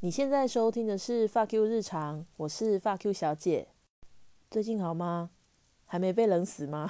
[0.00, 3.66] 你现在收听的是发 Q 日常，我是发 Q 小姐。
[4.50, 5.30] 最近好吗？
[5.86, 6.86] 还没被冷死吗？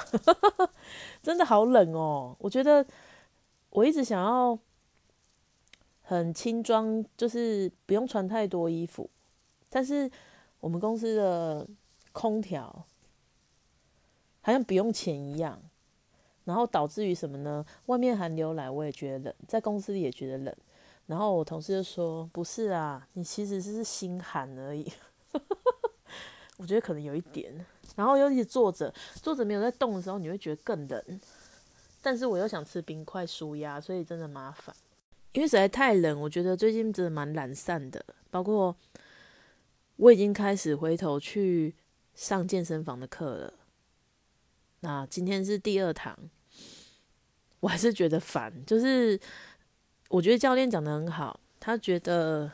[1.23, 2.35] 真的好冷哦！
[2.41, 2.85] 我觉得
[3.71, 4.59] 我一直想要
[6.03, 9.09] 很轻装，就是不用穿太多衣服，
[9.71, 10.11] 但是
[10.59, 11.65] 我们公司的
[12.11, 12.87] 空调
[14.41, 15.63] 好像不用钱一样，
[16.45, 17.65] 然后导致于什么呢？
[17.87, 20.57] 外面寒流来，我也觉得冷，在公司也觉得冷。
[21.07, 24.93] 然后我同事就说：“不是啊，你其实是心寒而已。
[26.59, 27.65] ”我觉得可能有一点。
[27.95, 31.21] 然后尤其坐着，坐着没有在动的时候，你会觉得更冷。
[32.03, 34.75] 但是我又想吃冰块舒压，所以真的麻烦。
[35.33, 38.05] 因为实在太冷，我觉得最近真的蛮懒散的。
[38.31, 38.75] 包括
[39.95, 41.75] 我已经开始回头去
[42.15, 43.55] 上健身房的课了。
[44.81, 46.19] 那今天是第二堂，
[47.61, 49.21] 我还是觉得烦，就是。
[50.09, 52.51] 我觉得教练讲的很好，他觉得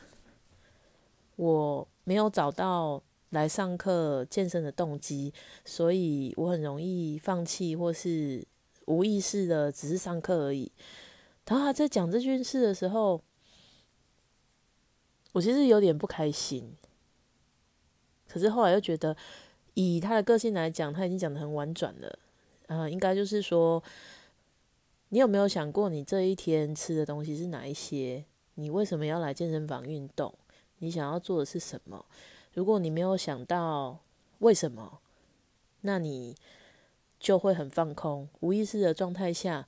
[1.35, 5.31] 我没有找到来上课健身的动机，
[5.63, 8.43] 所以我很容易放弃，或是
[8.87, 10.71] 无意识的只是上课而已。
[11.45, 13.21] 然后他在讲这件事的时候，
[15.33, 16.75] 我其实有点不开心。
[18.27, 19.15] 可是后来又觉得，
[19.75, 22.19] 以他的个性来讲，他已经讲的很婉转了，
[22.65, 23.81] 呃，应该就是说。
[25.13, 28.25] 你有没有想过，你这一天吃的东西是哪一些？
[28.55, 30.33] 你为什么要来健身房运动？
[30.79, 32.03] 你想要做的是什么？
[32.55, 33.99] 如果你没有想到
[34.39, 35.01] 为什么，
[35.81, 36.35] 那你
[37.19, 39.67] 就会很放空，无意识的状态下，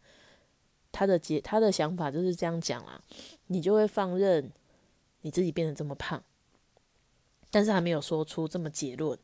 [0.92, 3.00] 他的结他的想法就是这样讲啦，
[3.46, 4.52] 你就会放任
[5.22, 6.24] 你自己变得这么胖，
[7.52, 9.16] 但是还没有说出这么结论，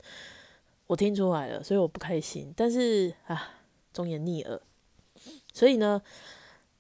[0.86, 3.56] 我听出来了，所以我不开心，但是啊，
[3.92, 4.62] 忠言逆耳。
[5.54, 6.02] 所以呢，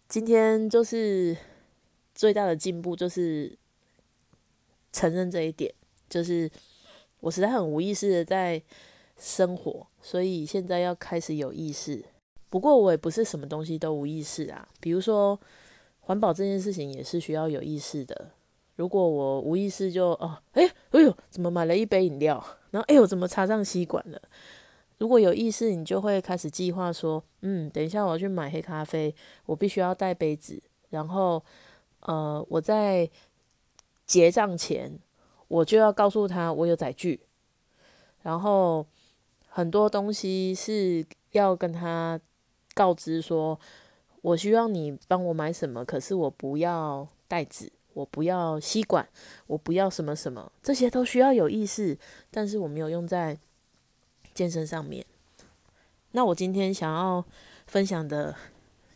[0.07, 1.35] 今天就是
[2.15, 3.57] 最大的进步，就是
[4.91, 5.73] 承认这一点，
[6.09, 6.49] 就是
[7.19, 8.61] 我实在很无意识的在
[9.17, 12.03] 生活，所以现在要开始有意识。
[12.49, 15.39] 不过我也不是什么东西都无意识啊，比如说
[16.01, 18.31] 环保这件事情也是需要有意识的。
[18.75, 24.21] 如果我无意识就哦，哎，哎呦，怎么买了一杯饮料，然后哎呦，怎么插上吸管了？
[25.01, 29.15] 如果有意识，你就会开始计划说，嗯，等一下我要去买黑咖啡，
[29.47, 31.43] 我必须要带杯子，然后，
[32.01, 33.09] 呃，我在
[34.05, 34.99] 结账前，
[35.47, 37.19] 我就要告诉他我有载具，
[38.21, 38.85] 然后
[39.47, 42.21] 很多东西是要跟他
[42.75, 43.59] 告知说，
[44.21, 49.09] 我需要你帮我买什么，可是我不要袋子，我不要吸管，
[49.47, 51.97] 我不要什么什么，这些都需要有意识，
[52.29, 53.39] 但是我没有用在。
[54.33, 55.05] 健身上面，
[56.11, 57.23] 那我今天想要
[57.67, 58.35] 分享的，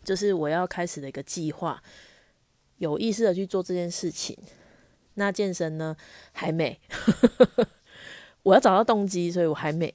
[0.04, 1.82] 就是我要开始的一个计划，
[2.78, 4.38] 有意识的去做这件事情。
[5.16, 5.96] 那健身呢，
[6.34, 6.80] 还没，
[8.44, 9.94] 我要找到动机，所以我还没。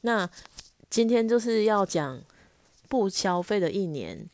[0.00, 0.28] 那
[0.88, 2.22] 今天就是要讲
[2.88, 4.28] 不消费的一年，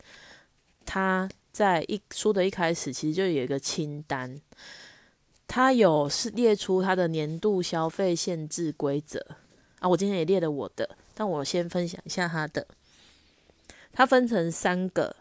[0.85, 4.41] 他在一书的一开始其实就有一个清单，
[5.49, 9.25] 他有是列出他的年度消费限制规则。
[9.83, 12.69] 啊，我今天也列了我的，但我先分享一下他的。
[13.93, 15.17] 它分成三个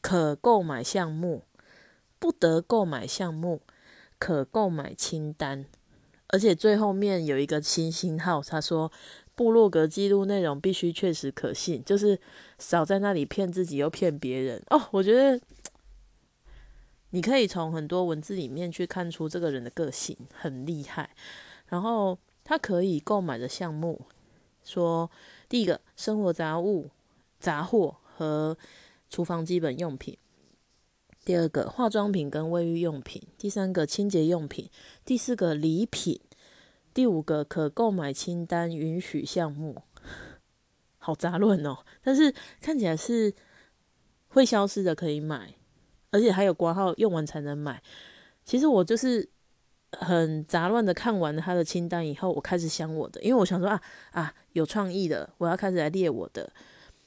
[0.00, 1.44] 可购买项目、
[2.18, 3.62] 不得购买项目、
[4.18, 5.64] 可购买清单，
[6.26, 8.90] 而且最后面有一个星星号，他说
[9.36, 12.20] 部落格记录内容必须确实可信，就是
[12.58, 14.88] 少在那里骗自己又骗别人哦。
[14.90, 15.40] 我觉得
[17.10, 21.10] 你可以从很多文字里面去看出这个人的个性很厉害，
[21.68, 22.18] 然后。
[22.48, 24.06] 他可以购买的项目，
[24.64, 25.10] 说
[25.50, 26.88] 第一个生活杂物、
[27.38, 28.56] 杂货和
[29.10, 30.16] 厨房基本用品；
[31.26, 34.70] 第二个化妆品跟卫浴用品；第三个清洁用品；
[35.04, 36.22] 第四个礼品；
[36.94, 39.82] 第五个可购买清单允许项目。
[40.96, 43.34] 好杂乱哦，但是看起来是
[44.28, 45.52] 会消失的，可以买，
[46.12, 47.82] 而且还有挂号用完才能买。
[48.42, 49.28] 其实我就是。
[49.92, 53.80] 很杂乱的看完了他的清单以后，我开始想我的，因为我想说啊
[54.10, 56.50] 啊有创意的，我要开始来列我的。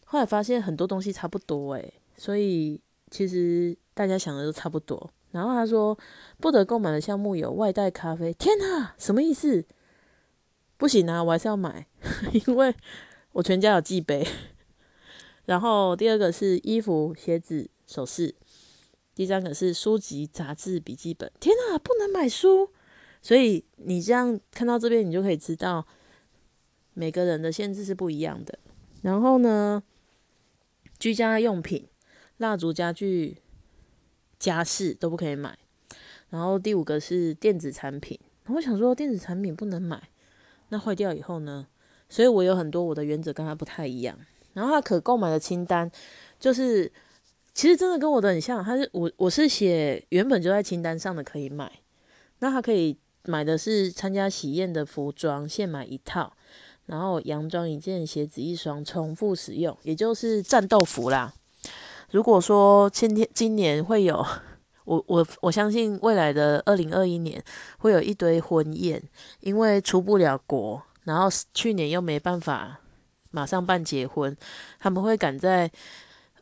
[0.06, 5.10] 后来发现很多东西差不多诶，所以其实大家想的都差不多。
[5.31, 5.98] 然后他说
[6.39, 9.63] 不得购买的项目有外带咖啡，天哪，什么意思？
[10.75, 11.88] 不行啊，我还是要买，
[12.33, 12.75] 因为
[13.31, 14.28] 我全家有寄杯。
[15.45, 18.36] 然后第二个是衣服、鞋子、首饰。
[19.13, 21.31] 第三个是书籍、杂志、笔记本。
[21.39, 22.69] 天哪，不能买书！
[23.21, 25.85] 所以你这样看到这边，你就可以知道
[26.93, 28.57] 每个人的限制是不一样的。
[29.01, 29.83] 然后呢，
[30.97, 31.87] 居家用品、
[32.37, 33.37] 蜡烛、家具、
[34.39, 35.57] 家饰都不可以买。
[36.29, 38.19] 然后第五个是电子产品。
[38.47, 40.09] 我想说电子产品不能买，
[40.69, 41.67] 那坏掉以后呢？
[42.09, 44.17] 所以我有很多我的原则跟他不太一样。
[44.53, 45.89] 然后他可购买的清单
[46.39, 46.91] 就是，
[47.61, 48.63] 其实真的跟我的很像。
[48.63, 51.71] 他是我我是写原本就在清单上的可以买，
[52.39, 56.33] 那他可以买的是参加喜宴的服装，现买一套，
[56.87, 61.31] 然后洋装一件，鞋子一双，重复使用，也就是战斗服啦。
[62.09, 64.25] 如果说今天今年会有。
[64.83, 67.41] 我我我相信未来的二零二一年
[67.77, 69.01] 会有一堆婚宴，
[69.39, 72.79] 因为出不了国，然后去年又没办法
[73.29, 74.35] 马上办结婚，
[74.79, 75.71] 他们会赶在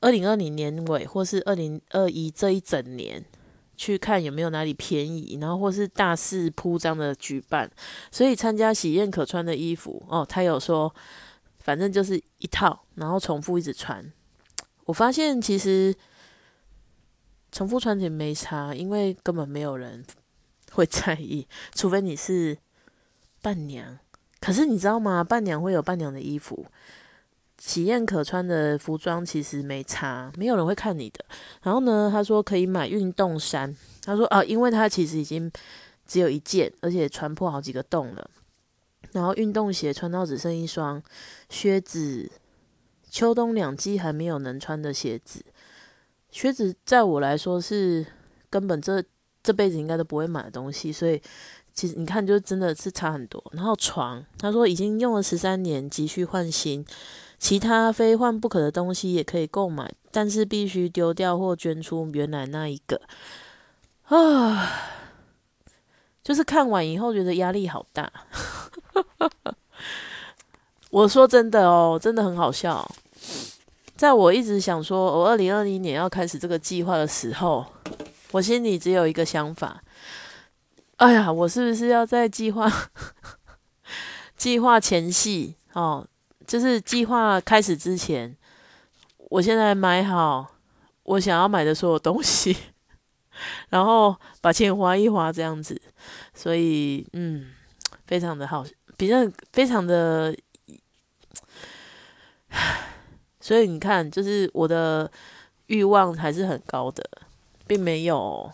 [0.02, 3.24] 二零二零年尾或是二零二一这一整年
[3.76, 7.70] 去看有没有哪里便宜，然后或是大肆铺张的举办，
[8.12, 10.94] 所以参加喜宴可穿的衣服哦，他有说
[11.60, 14.12] 反正就是一套，然后重复一直穿。
[14.86, 15.96] 我发现其实。
[17.52, 20.06] 重复穿也没差，因为根本没有人
[20.72, 22.56] 会在意，除非你是
[23.42, 23.98] 伴娘。
[24.40, 25.24] 可是你知道吗？
[25.24, 26.68] 伴娘会有伴娘的衣服，
[27.60, 31.24] 喜宴可穿的服装其实没差，没有人会看你的。
[31.62, 35.52] 然后呢，他说可以买运动衫，他说啊，因为他其实已经
[36.08, 38.30] 只有一件，而且穿破好几个洞了。
[39.12, 41.02] 然后运动鞋穿到只剩一双，
[41.50, 42.32] 靴子
[43.10, 45.44] 秋冬两季还没有能穿的鞋子。
[46.32, 48.06] 靴子在我来说是
[48.50, 49.04] 根本这
[49.42, 51.20] 这辈子应该都不会买的东西，所以
[51.74, 53.44] 其实你看就真的是差很多。
[53.54, 56.86] 然后床，他说已经用了十三年，急需换新，
[57.40, 63.02] 其他非换不可的东西也可以购买，但是必须丢掉或捐出原来那一个。
[64.04, 64.70] 啊，
[66.22, 68.12] 就是看完以后觉得压力好大。
[70.92, 72.90] 我说真的哦，真的很好笑。
[73.96, 77.66] 在我一直想说，我二零二零年要开始这个计划的时候，
[78.32, 79.84] 我心里只有一个想法：，
[80.98, 82.72] 哎呀，我是不是要在计划
[84.36, 86.08] 计划前夕哦，
[86.50, 88.36] 就是计划开始之前，
[89.30, 90.56] 我现在买好
[91.04, 92.58] 我想要买的所有东西，
[93.70, 95.80] 然后把钱花一花这样子。
[96.34, 97.52] 所以，嗯，
[98.08, 98.66] 非常的好，
[98.98, 99.18] 比较
[99.54, 100.36] 非常的。
[103.40, 105.10] 所以你看，就是我的
[105.68, 107.08] 欲望还是很高的，
[107.68, 108.52] 并没有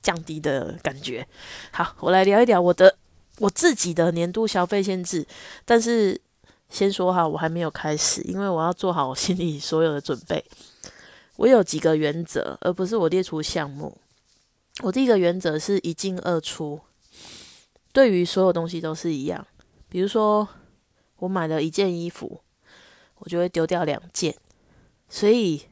[0.00, 1.26] 降低的感觉。
[1.72, 2.96] 好，我来聊一聊我的
[3.40, 5.26] 我自己的年度消费限制。
[5.66, 6.18] 但是
[6.74, 10.44] 先说哈，我还没有开始，因为我要做好心里所有的准备。
[11.36, 13.96] 我有几个原则，而不是我列出项目。
[14.82, 16.80] 我第一个原则是一进二出，
[17.92, 19.46] 对于所有东西都是一样。
[19.88, 20.48] 比如说，
[21.18, 22.40] 我买了一件衣服。
[23.18, 24.36] 我就会丢掉两件，
[25.08, 25.62] 所以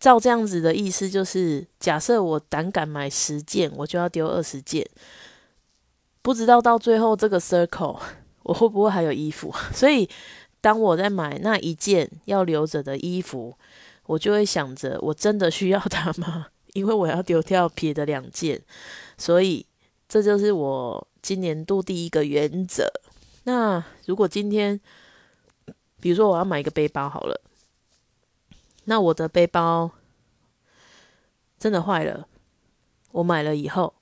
[0.00, 4.88] 照这样子的意思就是，假设我胆敢买十件，我就要丢二十件。
[6.22, 8.00] 不知道到最后这个 circle
[8.44, 9.52] 我会不会还有衣服？
[9.74, 10.08] 所以
[10.60, 13.54] 当我在买那一件要留着的衣服，
[14.06, 16.46] 我就会想着，我真的需要它吗？
[16.74, 18.60] 因为我要丢掉别的两件，
[19.18, 19.66] 所以
[20.08, 22.90] 这就是我今年度第一个原则。
[23.44, 24.80] 那如果今天，
[26.00, 27.40] 比如说，我要买一个背包好了，
[28.84, 29.90] 那我的背包
[31.58, 32.26] 真的坏了，
[33.12, 33.94] 我买了以后，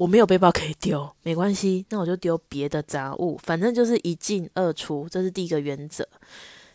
[0.00, 6.08] 我没有背包可以丢，没关系，那我就丢别的杂物，反正就是一进二出，这是第一个原则。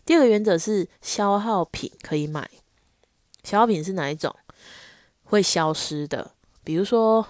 [0.06, 2.48] 第二个原则是消耗品可以买，
[3.44, 4.36] 消耗品是哪一种？
[5.24, 6.34] 会消失的，
[6.64, 7.26] 比如说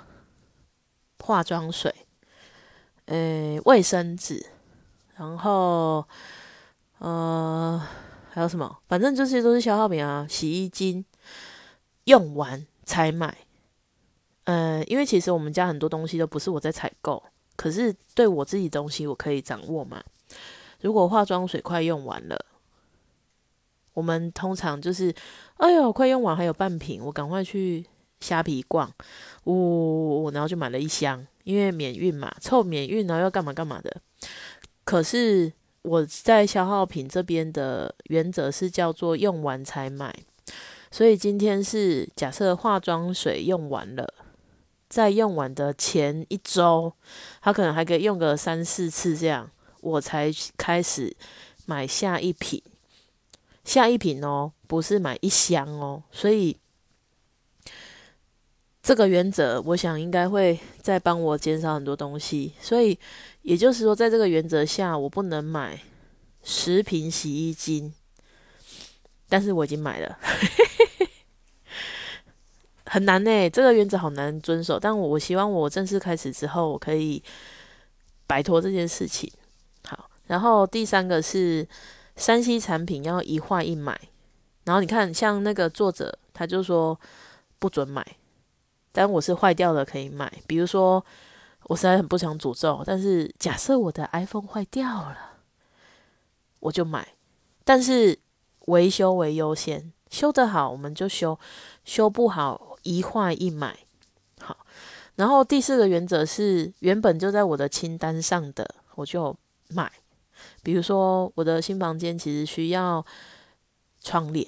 [1.19, 1.96] 化妆水、
[3.05, 4.46] 呃卫生纸，
[5.15, 6.05] 然后。
[7.00, 7.81] 呃，
[8.31, 8.79] 还有什么？
[8.88, 10.25] 反正这些都是消耗品啊。
[10.29, 11.05] 洗衣精
[12.05, 13.44] 用完才买。
[14.45, 17.21] 呃，因为其实我们家很多东西都不是我在采购，
[17.55, 20.03] 可是对我自己东西我可以掌握嘛。
[20.81, 22.45] 如果化妆水快用完了，
[23.93, 25.13] 我们通常就是，
[25.57, 27.85] 哎呦，快用完还有半瓶，我赶快去
[28.19, 28.91] 虾皮逛，
[29.43, 34.01] 呜，然后就买了一箱，因为免运嘛，凑免运，然后要干嘛干嘛的。
[34.83, 35.53] 可是。
[35.85, 40.11] 我在消耗品这边的原则是叫做用完才买，
[40.89, 44.11] 所以今天是假设化妆水用完了，
[44.95, 46.93] 在用完的前一周，
[47.41, 51.13] 他可能还可以用个三四次这样，我才开始
[51.65, 52.63] 买下一瓶，
[53.65, 56.55] 下一瓶哦，不是买一箱哦，所以
[58.81, 62.97] 这个原则我想应该会再帮我减少很多东西，所以。
[63.45, 65.79] 也就是说，在这个原则下，我不能买
[66.41, 67.93] 十瓶洗衣精，
[69.29, 70.17] 但是我已经买了，
[72.95, 74.79] 很难呢，这个原则好难遵守。
[74.79, 77.21] 但我我希望我正式开始之后，我可以
[78.25, 79.29] 摆脱这件事情。
[79.85, 81.67] 好，然后第三个是
[82.15, 83.99] 山西产品要一坏一买。
[84.63, 86.97] 然后你看，像那个作者，他就说
[87.59, 88.01] 不准买，
[88.93, 90.31] 但我是坏掉了可以买。
[90.47, 91.05] 比如说，
[91.63, 95.17] 我实在很不想诅咒，但是假设我的 iPhone 坏掉了，
[96.61, 97.05] 我就买。
[97.65, 98.17] 但是
[98.67, 101.37] 维修为优先，修得好我们就修，
[101.83, 103.77] 修不好一坏一买。
[104.39, 104.56] 好，
[105.15, 108.65] 然后第四个原则是原本就在我的清单上的，
[108.96, 109.36] 我就
[109.68, 109.92] 买。
[110.63, 113.06] 比如说我的新房间其实需要
[114.00, 114.48] 窗帘，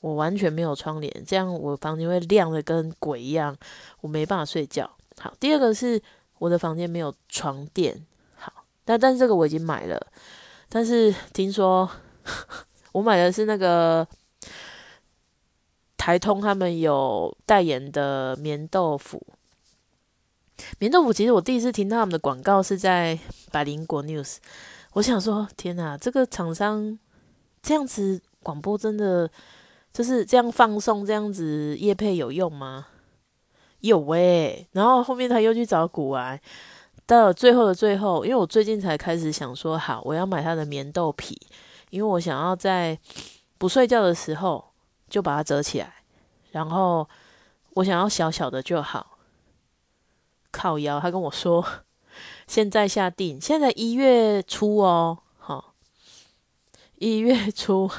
[0.00, 3.56] 我完全没有窗帘，这样我房间会亮的跟鬼一样，
[4.02, 4.88] 我没办法睡觉。
[5.18, 6.00] 好，第二个是
[6.38, 8.06] 我的房间没有床垫，
[8.36, 8.52] 好，
[8.84, 10.06] 但但是这个我已经买了，
[10.68, 11.90] 但是听说。
[12.92, 14.06] 我买的是那个
[16.00, 19.22] 台通他们有代言的棉豆腐。
[20.78, 23.18] 棉豆腐其实我第一次听到他们的广告是在
[23.52, 24.38] 百灵果 news。
[24.94, 26.98] 我想说，天哪，这个厂商
[27.62, 29.30] 这样子广播真的
[29.92, 32.86] 就是这样放送，这样子叶配有用吗？
[33.80, 34.66] 有喂。
[34.72, 36.40] 然后后面他又去找古玩，
[37.04, 41.38] 到最后的最后，因为我最近才开始想说，好，我要买他的棉豆皮。
[41.90, 42.98] 因为我想要在
[43.58, 44.69] 不睡觉的时候
[45.10, 45.96] 就把它折起来，
[46.52, 47.06] 然后
[47.74, 49.18] 我想要小小的就好。
[50.52, 51.64] 靠腰，他跟我说
[52.46, 55.74] 现在下定，现在一月初哦，好，
[56.96, 57.90] 一月初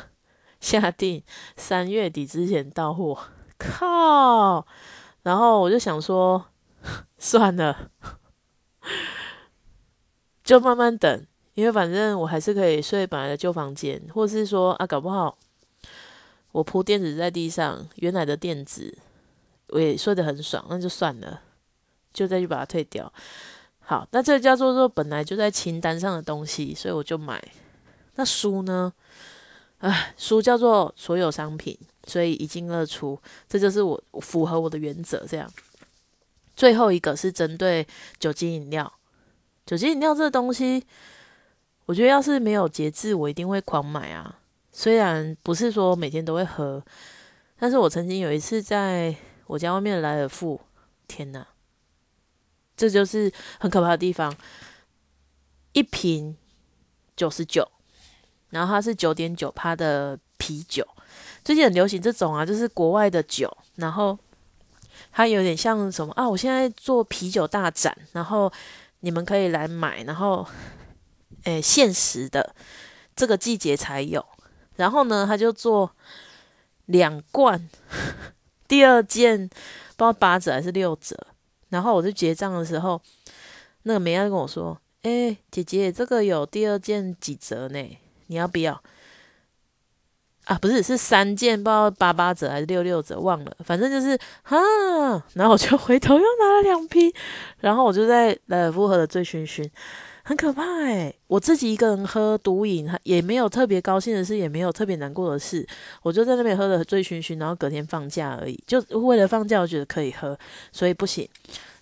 [0.60, 1.24] 下定，
[1.56, 3.18] 三月底之前到货。
[3.58, 4.65] 靠！
[5.22, 6.48] 然后我就想说，
[7.20, 7.91] 算了，
[10.44, 11.27] 就慢慢等。
[11.53, 15.38] 因为反正我还是可以睡本来的旧房间，或是说啊，搞不好
[16.51, 18.98] 我铺垫子在地上，原来的垫子
[19.67, 21.41] 我也睡得很爽，那就算了，
[22.13, 23.12] 就再去把它退掉。
[23.79, 27.41] 好，那这个叫做说本来就在清单上的东西，所以我就买。
[28.15, 28.93] 那书呢？
[29.79, 35.25] 唉，书叫做所有商品，所以一进二出，这就是我符合我的原则。
[35.25, 35.51] 这样，
[36.55, 37.88] 最后一个是针对
[38.20, 38.93] 酒精饮料，
[39.65, 40.86] 酒精饮料这个东西。
[41.86, 44.40] 我觉得要是没有节制，我一定会狂买啊。
[44.72, 46.84] 虽然不是说每天都会喝，
[47.58, 49.16] 但是我曾经有一次在
[49.48, 50.60] 我家外面的莱尔富，
[51.08, 51.46] 天哪，
[52.75, 54.36] 这就是很可怕的地方。
[55.74, 56.36] 一瓶
[57.16, 57.70] 九十九，
[58.50, 60.88] 然后它是九点九趴的啤酒，
[61.44, 64.18] 最近很流行这种啊，就是国外的酒，然后
[65.12, 66.28] 它有点像什么啊？
[66.28, 68.51] 我现在做啤酒大展，然后
[69.01, 70.48] 你们可以来买，然后。
[71.46, 72.54] 诶，限时的，
[73.16, 74.24] 这个季节才有。
[74.75, 75.92] 然后呢，他就做
[76.86, 77.70] 两罐，
[78.68, 81.18] 第二件不知道八折还是六折。
[81.70, 83.01] 然后我就结账的时候，
[83.84, 87.98] 那个梅亚跟我说：“哎，姐姐，这个有第二件几折呢？
[88.28, 88.82] 你要不要？”
[90.46, 93.56] 啊，不是，是三件，不知道八八折还是六六折，忘了。
[93.63, 94.58] 反正就是哈。
[95.34, 97.13] 然后我就回头又拿了两瓶，
[97.60, 99.70] 然后我就在莱尔夫喝的醉醺醺。
[100.24, 105.68] 很可怕诶，我自己一个人喝毒饮，也没有特别高兴的事，也没有特别难过的事，
[106.04, 110.38] 我就在那边喝的醉醺醺，然后隔天放假而已，就为了放假，我觉得可以喝，
[110.72, 111.28] 所以不行，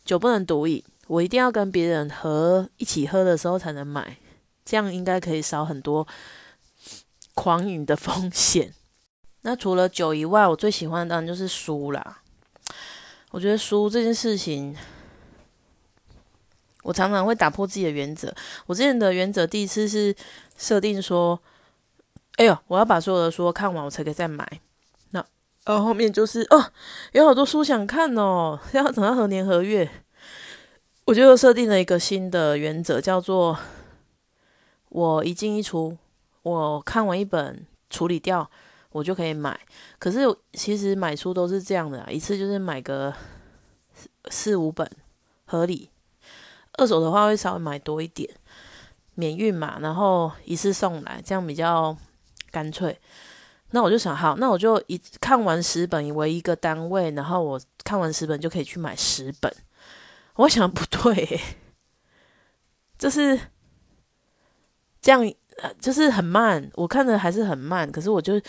[0.06, 4.18] 酒不能毒饮，我一定要跟别人喝一起喝的时候才能买，
[4.64, 6.08] 这样应该可以少很多
[7.34, 8.74] 狂饮的风险。
[9.42, 12.22] 那除了酒以外，我最喜欢的当然就是书啦，
[13.32, 14.76] 我觉得书这件事情。
[16.84, 18.34] 我常常会打破自己的原则。
[18.66, 20.16] 我之前的原则第一次是
[20.58, 21.40] 设定说
[22.38, 24.48] ：“哎呦，我要把所有的书看完，我才可以再买。”
[25.12, 25.26] 那
[25.66, 26.72] 呃后后面就是哦，
[27.12, 29.90] 有好多书想看哦，要等到何年何月？
[31.06, 33.58] 我就设定了一个新的原则，叫做
[34.90, 35.98] 我一进一出，
[36.44, 38.50] 我看完一本处理掉，
[38.92, 39.60] 我就可以买。
[39.98, 40.20] 可是
[40.54, 43.14] 其实买书都是这样的，啊一次就是买个
[44.30, 44.90] 四五本，
[45.46, 45.90] 合理。
[46.80, 48.30] 二手的话会稍微买多一点，
[49.16, 51.96] 免运嘛，然后一次送来，这样比较
[52.50, 52.98] 干脆。
[53.72, 59.54] 那我就想，好，那我就一看完十本为一个单位，然后我看完十本就可以去买十本。
[60.38, 61.40] 我想不对，
[62.98, 63.40] 就是
[65.02, 65.34] 这样，
[65.80, 66.72] 就是很慢。
[66.74, 68.42] 我看的还是很慢，可是我就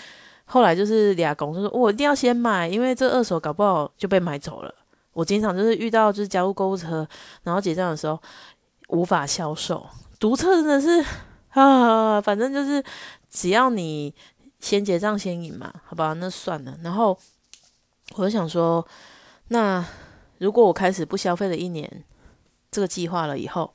[0.47, 4.75] 后来就是俩公就说，我一定要先买，因为这二手搞不好就被买走了。
[5.13, 7.07] 我经常就是遇到就是加入购物车，
[7.43, 8.21] 然后结账的时候
[8.89, 9.87] 无法销售，
[10.19, 11.05] 独特真的是
[11.51, 12.83] 啊，反正就是
[13.29, 14.15] 只要你
[14.61, 16.79] 先结账先赢嘛，好吧，那算了。
[16.83, 17.19] 然后
[18.15, 18.87] 我就想说，
[19.49, 19.85] 那
[20.39, 22.05] 如果我开始不消费了一年
[22.71, 23.75] 这个计划了以后，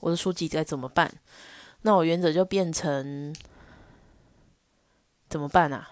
[0.00, 1.12] 我的书籍该怎么办？
[1.82, 3.34] 那我原则就变成
[5.28, 5.88] 怎么办啊？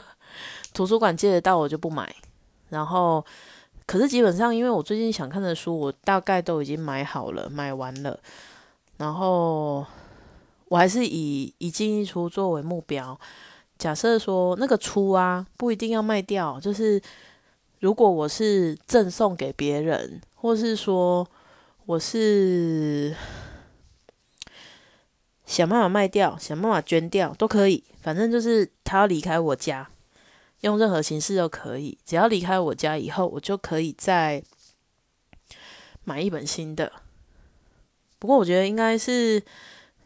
[0.74, 2.14] 图书馆借得到我就不买，
[2.68, 3.24] 然后
[3.86, 8.18] 可是基本上因为我最近想看的书，我大概都已经买好了，买完了，
[8.96, 9.86] 然后
[10.68, 13.18] 我还是以一进一出作为目标。
[13.78, 17.00] 假设说那个出啊，不一定要卖掉，就是
[17.78, 21.28] 如果我是赠送给别人，或是说
[21.84, 23.14] 我是
[25.44, 29.88] 想办法卖掉，想办法捐掉都可以，反正就是他要离开我家，
[30.60, 31.98] 用任何形式都可以。
[32.04, 34.42] 只要离开我家以后，我就可以再
[36.04, 36.92] 买一本新的。
[38.18, 39.42] 不过我觉得应该是。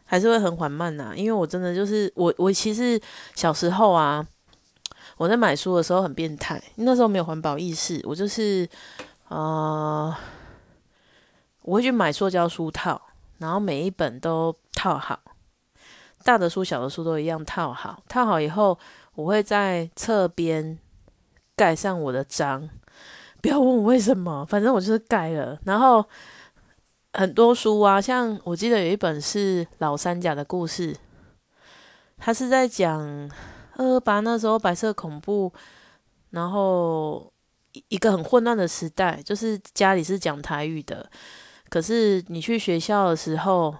[0.03, 2.99] 还是会很缓慢呐，因为我真的就是我，我其实
[3.33, 4.27] 小时候啊，
[5.15, 8.67] 我在买书的时候很变态，那时候没有环保意识，我就是
[9.29, 10.13] 呃，
[11.61, 13.01] 我会去买塑胶书套，
[13.37, 15.17] 然后每一本都套好，
[16.25, 18.77] 大的书、小的书都一样套好，套好以后，
[19.15, 20.77] 我会在侧边
[21.55, 22.69] 盖上我的章，
[23.41, 26.05] 不要问我为什么，反正我就是盖了，然后。
[27.13, 30.95] 很多书啊，像我记得有一本是老三甲的故事，
[32.17, 33.01] 他是在讲
[33.75, 35.51] 二二八那时候白色恐怖，
[36.29, 37.29] 然后
[37.89, 41.11] 一个很混乱的时代，就是家里是讲台语的，
[41.67, 43.75] 可是你去学校的时候，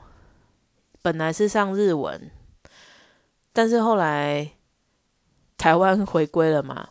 [1.01, 2.29] 本来是上日文，
[3.53, 4.51] 但是后来
[5.61, 6.89] 台湾回归了嘛，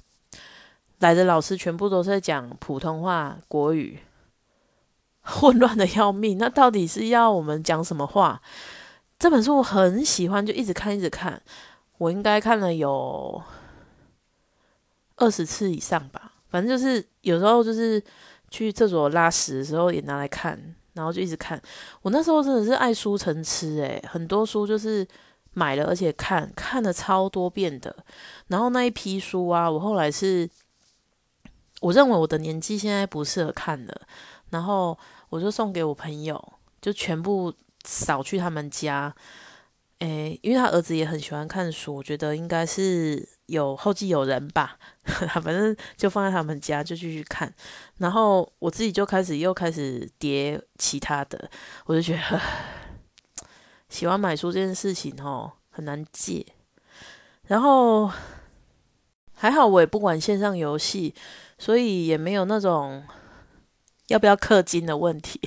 [1.01, 3.99] 来的老师全部都在讲普通话国语。
[5.23, 8.41] 混乱的要命，那到底是要我们讲什么话？
[9.19, 11.43] 这本书我很喜欢，就一直看，一直看。
[11.99, 13.43] 我应该看了有
[15.17, 16.35] 二十次以上吧。
[16.49, 18.01] 反正就是有时候就是
[18.51, 20.57] 去厕所拉屎的时候也拿来看，
[20.93, 21.61] 然后就一直看。
[22.03, 25.05] 我那时候真的是爱书成痴诶，很多书就是
[25.53, 27.95] 买了，而且看看了超多遍的。
[28.49, 30.49] 然后那一批书啊，我后来是
[31.81, 34.03] 我认为我的年纪现在不适合看了，
[34.51, 34.99] 然后。
[35.31, 39.15] 我就送给我朋友，就全部扫去他们家。
[40.01, 44.77] 诶，因为他儿子也很喜欢看书，我觉得应该是有后继有人吧。
[45.05, 47.55] 反正就放在他们家，就继续看。
[47.99, 51.49] 然后我自己就开始又开始叠其他的，
[51.87, 52.41] 我就觉得
[53.91, 56.47] 喜欢买书这件事情哦很难戒。
[57.49, 58.11] 然后
[59.35, 61.15] 还好我也不玩线上游戏，
[61.59, 63.05] 所以也没有那种。
[64.09, 65.41] 要不要氪金的问题？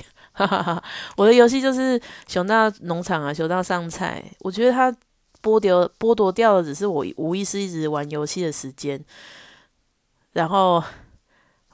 [1.18, 4.24] 我的游戏就是熊大农场啊，熊大上菜。
[4.40, 4.90] 我觉得它
[5.42, 8.98] 剥夺剥夺掉的只是我无意识一直玩游戏的时间，
[10.32, 10.82] 然后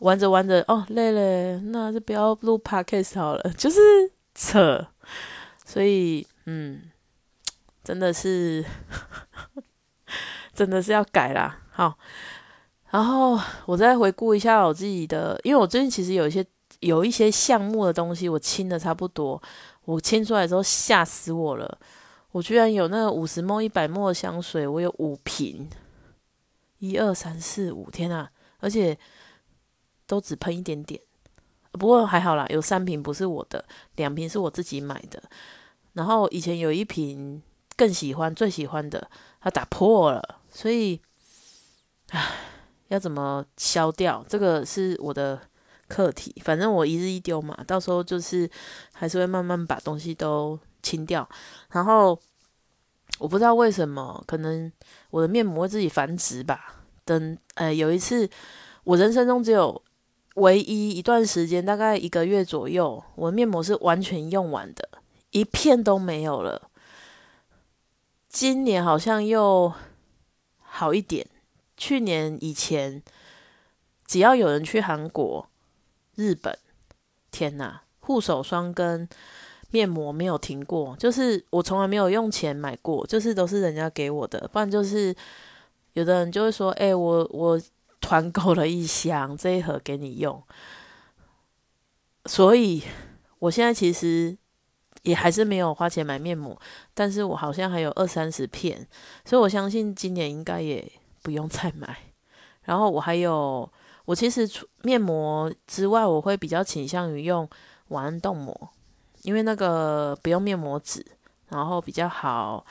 [0.01, 3.79] 玩着玩着哦累了，那就不要录 podcast 好了， 就是
[4.35, 4.85] 扯。
[5.65, 6.91] 所以嗯，
[7.85, 8.65] 真的是
[10.55, 11.63] 真的是要改啦。
[11.71, 11.99] 好，
[12.91, 16.47] 然后我再回顾一下我自己的，因为我最近其实有一些。
[16.79, 19.43] 有一些项目的东西我清的差不多，
[19.85, 21.79] 我清出来之后吓死我了，
[22.31, 25.69] 我居然有那个五十沫、一百沫的香水，我有五瓶，
[26.79, 28.31] 一二三四五，天啊！
[28.61, 28.97] 而且
[30.07, 30.99] 都只喷一点点，
[31.73, 33.63] 不过还好啦，有三瓶不是我的，
[33.97, 35.23] 两瓶是我自己买的，
[35.93, 37.43] 然后以前有一瓶
[37.77, 41.01] 更喜欢、最喜欢的，它打破了，所以，
[42.11, 42.31] 唉，
[42.89, 44.25] 要怎么消掉？
[44.29, 45.41] 这个是我的。
[45.91, 48.49] 课题，反正我一日一丢嘛，到时候就是
[48.93, 51.29] 还是会慢慢把东西都清掉。
[51.73, 52.17] 然后
[53.19, 54.71] 我不知道为什么，可能
[55.11, 56.77] 我的面膜会自己繁殖吧。
[57.05, 58.31] 等，呃，有一次
[58.85, 59.83] 我人生中只有
[60.37, 64.89] 唯一一段时间，大概一个月左右，我的面膜是完全用完的，
[65.31, 66.71] 一片都没有了。
[68.29, 69.73] 今年好像又
[70.61, 71.27] 好一点，
[71.77, 73.03] 去年以前
[74.07, 75.47] 只要有人去韩国。
[76.17, 76.59] 日本，
[77.31, 77.83] 天哪！
[78.01, 79.09] 护手霜跟
[79.71, 84.47] 面膜没有停过，就是我从来没有用钱买过，就是都是人家给我的。
[84.53, 85.15] 不然就是
[85.95, 87.59] 有的人就会说：“哎，我我
[88.01, 90.43] 团购了一箱，这一盒给你用。”
[92.27, 92.83] 所以
[93.39, 94.37] 我现在其实
[95.03, 96.59] 也还是没有花钱买面膜，
[96.95, 98.87] 但是我好像还有二三十片，
[99.25, 101.97] 所以我相信今年应该也不用再买。
[102.65, 103.71] 然后我还有。
[104.07, 107.49] 我其实除面膜之外，我会比较倾向于用
[107.89, 108.71] 晚安冻膜，
[109.23, 111.05] 因为那个不用面膜纸，
[111.51, 112.65] 然后比较好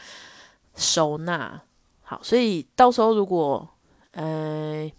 [0.76, 1.62] 收纳。
[2.02, 3.66] 好，所以到时候如果
[4.12, 4.92] 呃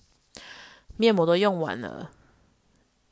[0.97, 2.11] 面膜都用完了，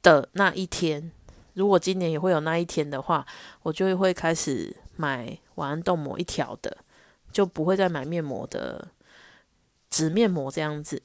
[0.00, 1.12] 的那一天，
[1.58, 3.26] 如果今年也会有那一天的话，
[3.64, 6.78] 我就会开始买晚安冻膜一条的，
[7.32, 8.86] 就不会再买面膜的
[9.90, 11.02] 纸面膜这样子。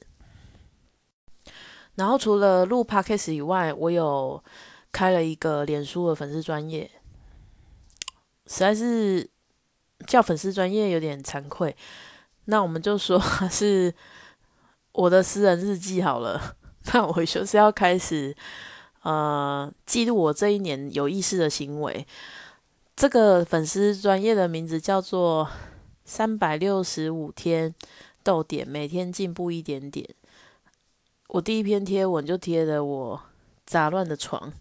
[1.96, 4.40] 然后除了录 podcast 以外，我有
[4.92, 6.88] 开了一个脸书的粉丝专业，
[8.46, 9.28] 实在是
[10.06, 11.76] 叫粉丝专业有点惭愧，
[12.44, 13.92] 那我们就说是
[14.92, 16.54] 我的私人日记好了。
[16.92, 18.36] 那我就是要开始
[19.04, 22.04] 呃记录我这一年有意识的行为。
[22.96, 25.48] 这个粉丝专业的名字叫做
[26.04, 27.74] 三百六十五天
[28.22, 30.08] 逗点，每天进步一点点。
[31.28, 33.20] 我第一篇贴文就贴了我
[33.66, 34.52] 杂乱的床。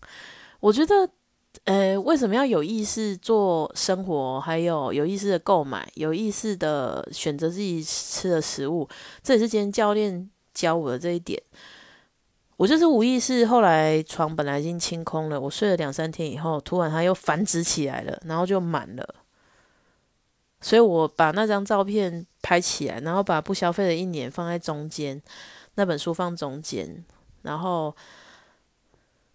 [0.60, 1.08] 我觉得，
[1.66, 8.90] 呃，为什么要有意识做生活，还有有意识的购买，有意识的选择自己吃的食物？
[9.22, 11.40] 这也是今天教练教我的这一点。
[12.64, 19.16] 我就是无意识，后来床本来已经清空了，我睡了两三天以后，突然它又繁殖起来了，然后就满了。
[20.62, 25.22] 所以我把那张照片拍起来，然后把不消费的一年放在中间。
[25.76, 27.04] 那本书放中间，
[27.42, 27.94] 然后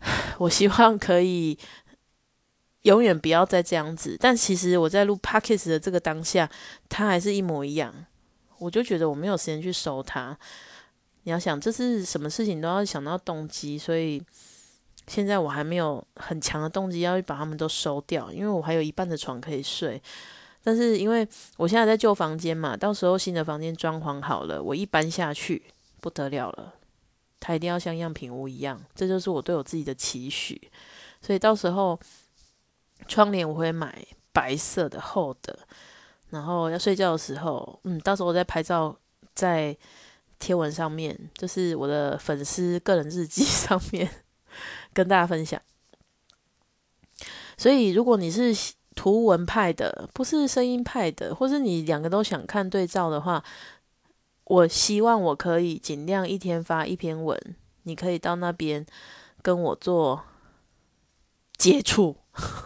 [0.38, 1.58] 我希望可以
[2.84, 4.16] 永远不要再这样子。
[4.18, 6.48] 但其实我在录 p o c k e t 的这个当下，
[6.88, 8.06] 它还是一模一样。
[8.58, 10.38] 我就觉得我没有时间去收它。
[11.28, 14.18] 你要想，这是什么事情都要想到动机，所以
[15.06, 20.02] 现在我还没有很强的动机要把它们都收掉，因为我还有一半的床可以睡。
[20.64, 25.62] 但是因为我现在在旧房间嘛，到时候新的房间装潢好了，我一搬下去。
[26.00, 26.72] 不得了了，
[27.40, 30.70] 它一定要像样品屋一样，这就是我对我自己的期许。
[31.20, 31.98] 所以到时候
[33.08, 35.58] 窗帘我会买白色的厚的，
[36.30, 38.96] 然后要睡觉的时候，嗯，到时候我再拍照
[39.34, 39.76] 在
[40.38, 44.08] 贴文上面，就是我的粉丝个人日记 上面
[44.92, 45.60] 跟大家分享。
[47.56, 48.54] 所以如果你是
[48.94, 53.44] 图文派的，不是声音派的，或是你两个都想看对照的话。
[54.44, 57.38] 我希望我可以尽量一天发一篇文，
[57.82, 58.86] 你可以到那边
[59.42, 60.24] 跟我做
[61.58, 62.16] 接触，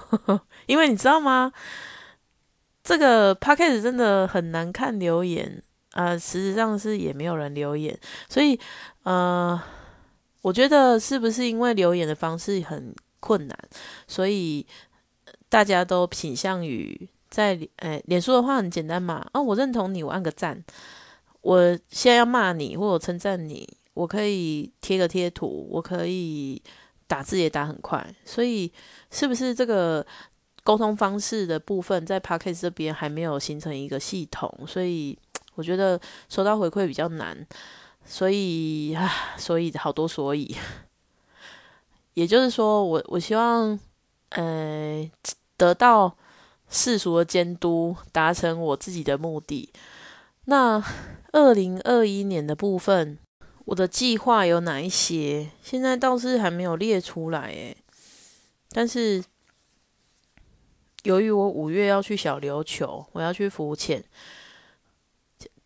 [0.67, 1.53] 因为你知道吗？
[2.85, 5.61] 这个 p a c k a g e 真的很难看留言
[5.93, 8.59] 啊，事实上是也没有人留言，所以
[9.05, 9.61] 呃，
[10.43, 13.59] 我觉得是不是因为留言的方式很困难，
[14.07, 14.67] 所以
[15.49, 20.63] 大家都倾向于在诶，脸书的话很简单嘛，啊，我认同你，我按个赞。
[21.43, 26.63] 我现在要骂你或者称赞你，我可以贴个贴图，我可以
[27.09, 28.73] 打字也打很快，所以
[29.11, 30.07] 是不是这个
[30.63, 35.19] 沟通方式的部分在 p a c k a g e 这边还没有形成一个系统，所以
[35.55, 37.47] 我觉得收到回馈比较难，
[38.05, 40.57] 所以啊，所以好多所以，
[42.15, 43.79] 也就是说，我我希望
[44.31, 45.11] 呃
[45.57, 46.17] 得到
[46.69, 49.73] 世俗的监督，达成我自己的目的，
[50.45, 50.83] 那。
[51.35, 53.19] 二零二一年的部分，
[53.65, 55.49] 我的计划有哪一些？
[55.63, 57.75] 现在倒是还没有列出来诶。
[58.69, 59.25] 但是
[61.05, 64.05] 由于我五月要去小琉球，我要去浮潜，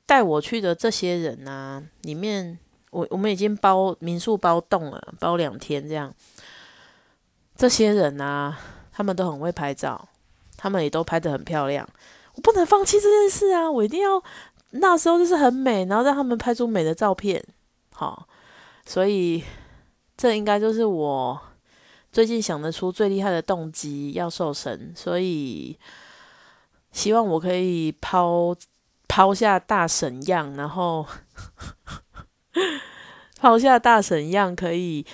[0.07, 2.59] 带我去的这些人啊，里面
[2.91, 6.15] 我我们已经包民宿包栋了，包两天这样。
[7.57, 8.57] 这些人啊，
[8.93, 10.09] 他们都很会拍照，
[10.57, 11.87] 他们也都拍得很漂亮。
[12.35, 14.23] 我不能放弃这件事啊，我一定要。
[14.71, 17.43] 那时候就是很美，然后让他们拍出美的照片，
[17.95, 18.27] 好，
[18.85, 19.43] 所以
[20.17, 21.41] 这应该就是我
[22.13, 25.79] 最近想得出最厉害的动机，要瘦身，所以
[26.93, 28.55] 希望我可以抛
[29.17, 31.07] 抛下大神样，然后
[33.41, 35.07] 抛下大神样，可以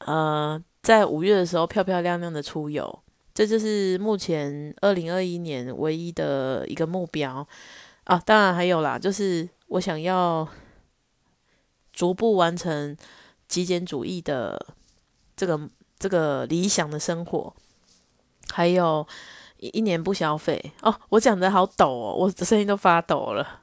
[0.00, 7.48] 呃在五月的时候漂漂亮亮的出游，这就是目前二零二一年唯一的一个目标。
[8.04, 10.46] 啊，当然还有啦，就是我想要
[11.94, 12.94] 逐步完成
[13.48, 14.66] 极简主义的
[15.34, 15.58] 这个
[15.98, 17.54] 这个理想的生活，
[18.50, 19.08] 还有
[19.58, 20.94] 一年不消费哦。
[21.08, 23.62] 我讲的好抖哦，我的声音都发抖了。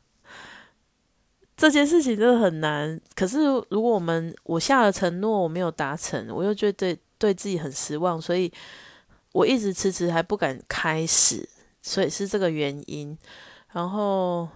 [1.55, 8.51] 这件事情真的很难，可是如果我们我下了承诺，我没有达成，我又觉得对自己很失望，所以
[9.31, 11.47] 我一直迟迟还不敢开始，
[11.81, 13.17] 所以是这个原因。
[13.71, 14.49] 然后，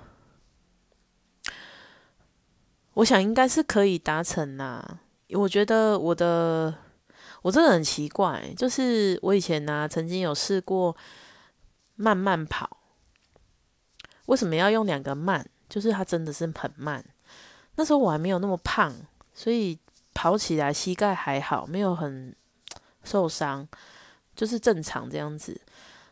[2.96, 5.00] 我想应该是可以达成啦。
[5.30, 6.74] 我觉得我的
[7.44, 10.96] 我真的很奇怪，就是我以前呢曾经有试过
[11.98, 12.78] 慢慢跑，
[14.28, 15.46] 为什么要用两个慢？
[15.68, 17.04] 就是它真的是很慢。
[17.76, 18.96] 那时候我还没有那么胖，
[19.34, 19.78] 所以
[20.14, 22.34] 跑起来膝盖还好，没有很
[23.04, 23.68] 受伤，
[24.36, 25.60] 就是正常这样子。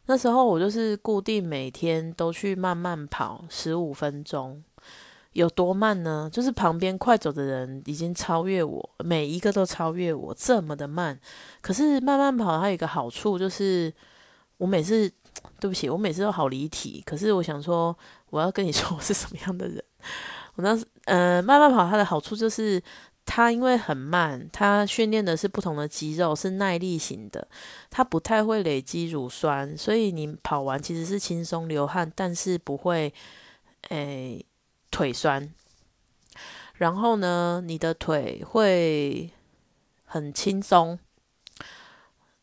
[0.07, 4.63] 那时候我就是固定每天都去慢慢跑十五分钟，
[5.33, 6.29] 有多慢呢？
[6.31, 11.19] 就是旁边快走的人已经超越我，每一个都超越我，这么的慢。
[11.61, 13.91] 可是慢慢跑还有一个好处就是，
[14.57, 15.11] 我每次
[15.59, 17.03] 对不起，我每次都好离题。
[17.05, 17.97] 可是我想说，
[18.29, 19.83] 我要跟你说我是什么样的人。
[20.55, 22.81] 我当时呃慢慢跑它的好处就是。
[23.27, 27.47] 它因为很慢，它训练的是不同的肌肉，是耐力型的，
[27.89, 33.11] 它不太会累积乳酸，所以你跑完其实是轻松流汗，但是不会
[33.89, 34.45] 诶
[34.91, 35.51] 腿酸。
[36.75, 39.31] 然后呢，你的腿会
[40.03, 40.99] 很轻松，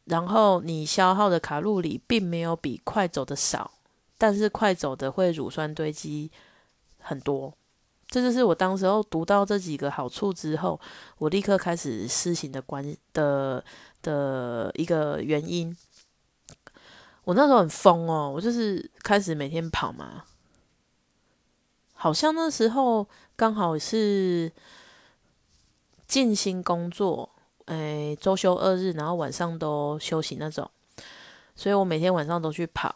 [0.04, 3.70] 然后你消耗的卡路里并没有比快走的少，
[4.18, 6.30] 但是快走的会乳酸堆积
[6.98, 7.52] 很多。
[8.08, 10.78] 这就是我当时候读到这几个好处之后，
[11.16, 13.64] 我立刻开始施行的关的
[14.02, 15.74] 的一个原因。
[17.24, 20.24] 我那时候很疯哦，我就是开始每天跑嘛，
[21.94, 24.52] 好像那时候刚好是
[26.06, 27.30] 静心工作，
[27.72, 30.70] 哎，周休二日，然后晚上都休息那种，
[31.56, 32.94] 所以我每天晚上都去跑。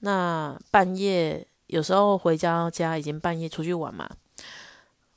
[0.00, 1.46] 那半夜。
[1.68, 4.06] 有时候回家家已经半夜出去玩嘛，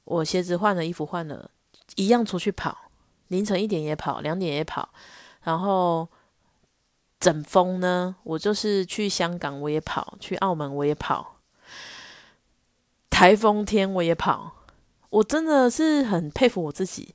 [0.06, 1.52] 我鞋子换了，衣服换了，
[1.98, 2.78] 一样出去跑，
[3.28, 4.88] 凌晨一点也跑，两点也跑，
[5.44, 6.08] 然后
[7.20, 11.40] 整风呢，我就是去香港我也跑，去澳门我也跑，
[13.10, 14.54] 台风天我也跑，
[15.10, 17.14] 我真的是很佩服我自己，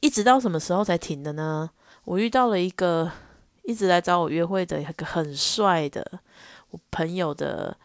[0.00, 1.70] 一直到什么时候才停的呢？
[2.04, 3.10] 我遇到了一个
[3.62, 6.20] 一直来找我约会的一个很帅的
[6.70, 7.76] 我朋友的。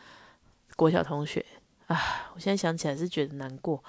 [0.78, 1.45] 国小同学
[1.88, 1.97] 啊，
[2.34, 3.82] 我现在想起来是觉得难过。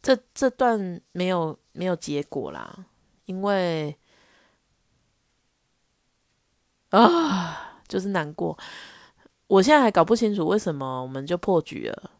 [0.00, 2.86] 这这段没有没有结果啦，
[3.26, 3.94] 因为
[6.88, 8.56] 啊，就是难过。
[9.46, 12.10] 我现在还搞不清楚为什么我们就破局了，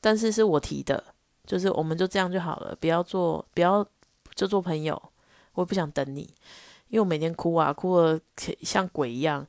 [0.00, 1.04] 但是是我提的，
[1.46, 3.86] 就是我们就这样就好了，不要做，不要
[4.34, 5.00] 就做朋友。
[5.54, 6.22] 我也不想等你，
[6.88, 8.20] 因为我每天哭啊，哭的
[8.62, 9.46] 像鬼一样。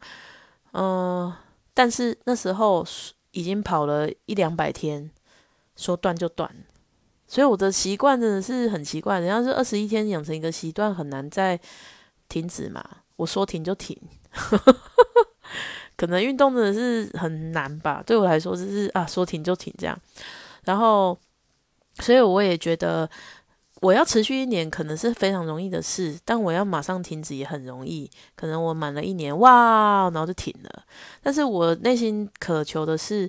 [0.73, 1.33] 嗯，
[1.73, 2.85] 但是那时候。
[3.33, 5.09] 已经跑了一两百天，
[5.77, 6.53] 说断就断，
[7.25, 9.21] 所以我的习惯真的是很奇怪。
[9.21, 11.57] 人家是二十一天养成一个习惯，很难再
[12.27, 12.83] 停止嘛。
[13.15, 13.97] 我说停就停，
[15.95, 18.03] 可能运动真的是很难吧。
[18.05, 19.97] 对我来说，就是啊，说停就停这样。
[20.65, 21.17] 然后，
[21.99, 23.09] 所以我也觉得。
[23.81, 28.07] 我要持续一年可能是非常容易的事，但我要马上停止也很容易。
[28.35, 30.83] 可能我满了一年，哇，然后就停了。
[31.23, 33.27] 但是我内心渴求的是，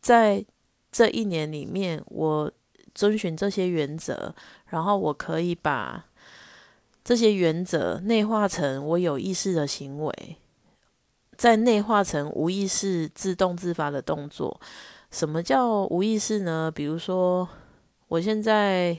[0.00, 0.42] 在
[0.90, 2.50] 这一年里面，我
[2.94, 4.34] 遵循这些原则，
[4.68, 6.06] 然后我可以把
[7.04, 10.36] 这些原则内化成我有意识的行为，
[11.36, 14.58] 再内化成无意识、自动自发的动作。
[15.10, 16.72] 什么叫无意识呢？
[16.74, 17.46] 比如说，
[18.08, 18.98] 我现在。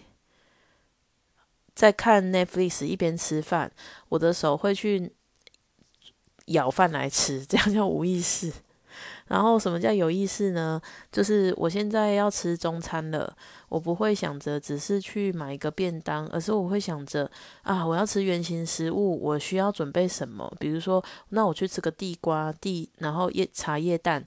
[1.74, 3.72] 在看 Netflix 一边吃饭，
[4.10, 5.12] 我的手会去
[6.46, 8.52] 舀饭来吃，这样叫无意识。
[9.28, 10.80] 然后什么叫有意识呢？
[11.10, 13.34] 就是我现在要吃中餐了，
[13.70, 17.32] 我不会想着只是去买一个便当，而是我会想着
[17.62, 20.54] 啊，我要吃原形食物，我需要准备什么？
[20.60, 24.22] 比如说，那我去吃个地瓜地，然后叶茶叶蛋。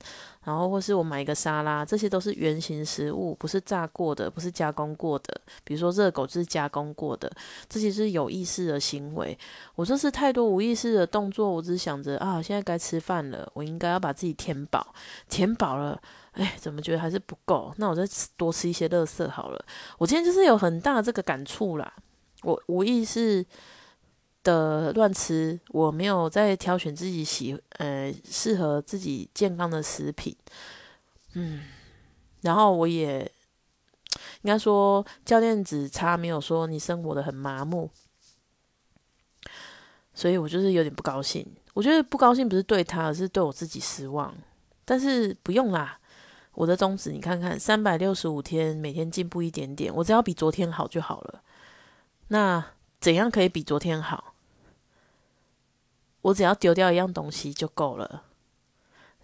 [0.45, 5.41] 然后或是我买一个沙拉，这些都是原形食物，不是炸过的，不是加工过的。
[5.65, 7.31] 比如说热狗就是加工过的，
[7.69, 9.37] 这些是有意识的行为。
[9.75, 14.95] 我这是太多无意识的动作，我只想着啊，现在该吃饭了，我应该要把自己填饱，
[15.29, 15.99] 填饱了，
[16.33, 17.73] 哎，怎么觉得还是不够？
[17.79, 18.03] 那我再
[18.37, 19.65] 多吃一些垃圾好了。
[19.99, 21.93] 我今天就是有很大的这个感触啦，
[22.43, 23.45] 我无意识。
[24.45, 30.37] 的乱吃，我没有在挑选自己喜呃适合自己健康的食品，
[31.33, 31.63] 嗯，
[32.43, 33.21] 然后我也
[34.43, 37.91] 应该说教练只差没有说你生活的很麻木，
[40.15, 41.45] 所以我就是有点不高兴。
[41.73, 44.33] 我觉得不高兴不是对他，而是对我自己失望。
[44.85, 45.99] 但是不用啦，
[46.53, 51.43] 我的宗旨你看看，三百六十五天每天进步一点点，我只要比昨天好就好了。
[52.29, 52.65] 那
[53.01, 54.34] 怎样可以比昨天好？
[56.25, 58.25] 我只要丢掉一样东西就够了，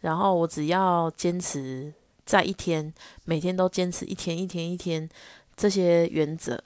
[0.00, 1.94] 然后我只要坚持
[2.26, 2.92] 在一天，
[3.24, 5.08] 每天都坚持一天一天一天
[5.56, 6.62] 这些原则，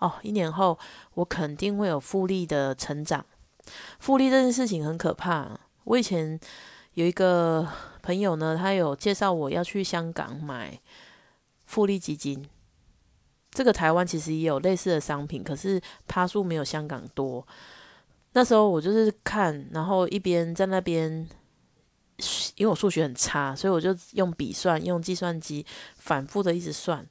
[0.00, 0.78] 哦，一年后
[1.14, 3.24] 我肯定会有复利的成长。
[3.98, 5.58] 复利这件事情很可怕。
[5.84, 6.38] 我以前
[6.92, 7.66] 有一个
[8.02, 10.78] 朋友呢，他有介绍我要去香港买
[11.64, 12.46] 复利基金。
[13.50, 17.46] 这个台湾其实也有类似的商品，可是趴数没有香港多。
[18.36, 21.08] 那时候我就是看，然后一边在那边，
[22.56, 27.06] 因为我数学很差，所以我就用笔算，用计算机反复的一直算。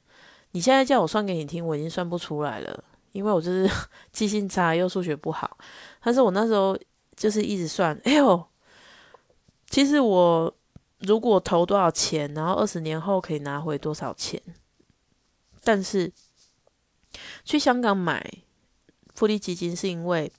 [0.50, 3.66] 你现在叫我算给你听，我已经算不出来了，因为我就是
[4.12, 5.56] 记性差又数学不好。
[6.02, 6.78] 但是我那时候
[7.16, 8.46] 就是一直算，哎呦，
[9.70, 10.54] 其实我
[10.98, 14.38] 如果投多少钱，然后二十年后可以拿回多少钱，
[15.62, 16.12] 但是
[17.46, 18.30] 去香港买
[19.14, 20.30] 复利基金是因为。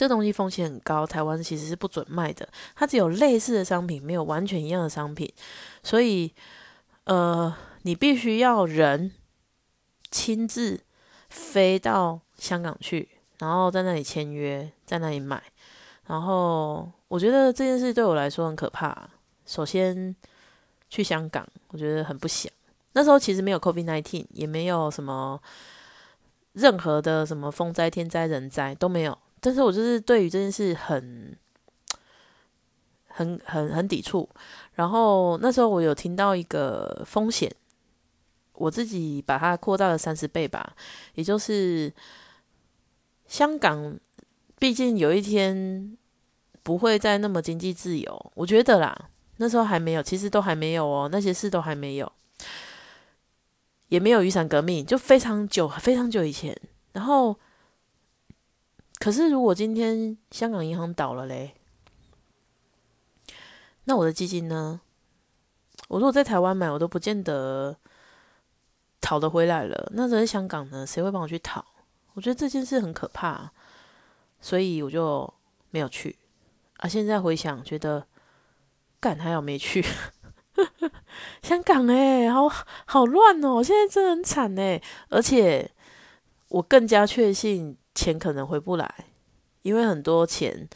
[0.00, 2.48] 这东西风险很高，台湾其实是不准卖的。
[2.74, 5.30] 它只有类似的商品，没有完全一样的商品。
[5.82, 6.32] 所以，
[7.04, 9.12] 呃，你必须要人
[10.10, 10.80] 亲自
[11.28, 13.10] 飞到香港去，
[13.40, 15.42] 然后在那里签约，在那里买。
[16.06, 19.06] 然后，我觉得这件事对我来说很可怕。
[19.44, 20.16] 首先，
[20.88, 22.50] 去香港，我觉得很不想。
[22.92, 25.38] 那时候其实没有 COVID nineteen，也没有什么
[26.54, 29.18] 任何的什么风灾、天灾、人灾都没有。
[29.40, 31.34] 但是我就是对于这件事很、
[33.08, 34.28] 很、很、很抵触。
[34.74, 37.50] 然后那时候我有听到一个风险，
[38.52, 40.74] 我自己把它扩大了三十倍吧，
[41.14, 41.90] 也就是
[43.26, 43.98] 香港，
[44.58, 45.96] 毕竟有一天
[46.62, 48.32] 不会再那么经济自由。
[48.34, 52.12] 我觉得啦，那时候还没有，其实都还没有哦，那些事都还没有，
[53.88, 56.54] 也没有雨伞革命，就非常久、非常久以前，
[56.92, 57.38] 然后。
[59.00, 61.54] 可是，如果今天香港银行倒了嘞，
[63.84, 64.82] 那我的基金呢？
[65.88, 67.78] 我如果在台湾买，我都不见得
[69.00, 69.90] 讨得回来了。
[69.94, 70.86] 那在香港呢？
[70.86, 71.64] 谁会帮我去讨？
[72.12, 73.50] 我觉得这件事很可怕，
[74.38, 75.32] 所以我就
[75.70, 76.18] 没有去。
[76.76, 78.06] 啊，现在回想，觉得
[79.00, 79.82] 干还好没去。
[81.42, 82.46] 香港哎，好
[82.84, 83.62] 好乱哦！
[83.62, 85.70] 现在真的很惨哎，而且
[86.48, 87.78] 我更加确信。
[88.00, 88.94] 钱可能回不来，
[89.60, 90.66] 因为很多钱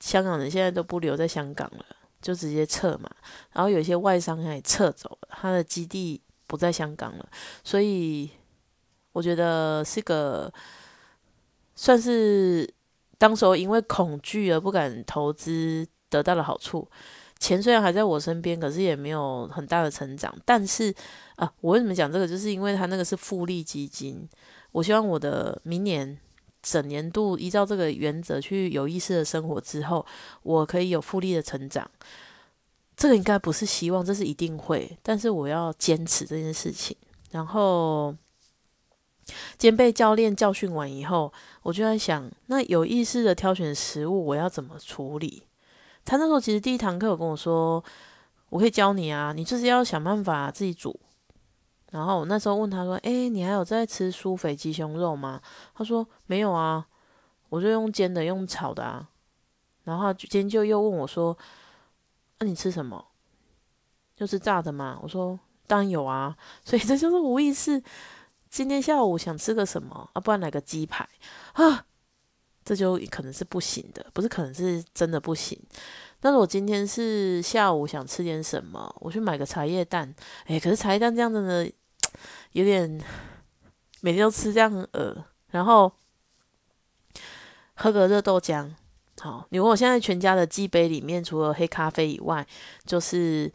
[0.00, 1.84] 香港人现在都不留在香港了，
[2.22, 3.10] 就直接撤嘛。
[3.52, 7.28] 然后有些外商也撤走了，他的基地不在香港了，
[7.62, 8.30] 所以
[9.12, 10.50] 我觉得是个
[11.74, 12.66] 算是
[13.18, 16.88] 当时候因为恐惧而不敢投资得到的好处。
[17.38, 20.34] 钱虽然还在我身边，可是也没有很大的成长。
[20.46, 20.94] 但是
[21.36, 22.26] 啊，我为什么讲这个？
[22.26, 24.26] 就是因为他那个是复利基金，
[24.72, 26.18] 我希望我的明年。
[26.64, 30.04] 整年度依照这个原则去有意识的生活之后，
[30.42, 31.88] 我可以有复利的成长。
[32.96, 34.96] 这个应该不是希望，这是一定会。
[35.02, 36.96] 但是我要坚持这件事情。
[37.32, 38.14] 然后，
[39.58, 41.30] 今天被教练教训完以后，
[41.62, 45.42] 我就在想，那有意识的挑选食物，我要怎么处理？
[46.04, 47.82] 他那时候其实第一堂课有跟我说，
[48.48, 50.98] 我可以教你啊，你就是要想办法自己煮。
[51.94, 55.40] 然后我那时候问他说：“哎，你还有在吃酥肥鸡胸肉吗？”
[55.76, 56.84] 他说：“没有啊，
[57.50, 59.08] 我就用煎的，用炒的啊。”
[59.84, 61.38] 然后今天就又问我说
[62.40, 63.06] ：“那你吃什么？
[64.16, 67.80] 就是炸的吗？”我说：“当然有啊。”所以这就是无意识。
[68.50, 70.20] 今天下午想吃个什么啊？
[70.20, 71.08] 不然来个鸡排
[71.52, 71.86] 啊？
[72.64, 75.56] 这就可能是不行的，不是可能是真的不行。
[76.18, 80.12] 但是我今天是下午想吃点什么，我去买个茶叶蛋。
[80.46, 81.70] 哎，可是茶叶蛋这样子呢？
[82.54, 82.88] 有点
[84.00, 85.92] 每天都吃这样很饿，然后
[87.74, 88.70] 喝个热豆浆。
[89.20, 92.46] 好，你问我现在全家的鸡杯里面，除了黑咖啡以外，
[92.84, 93.52] 就是